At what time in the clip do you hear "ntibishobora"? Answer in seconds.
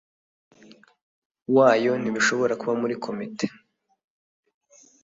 2.01-2.53